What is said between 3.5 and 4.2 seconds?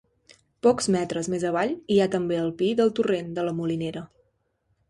Molinera.